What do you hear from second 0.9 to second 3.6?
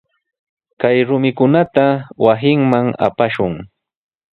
rumikunata wasinman apashun.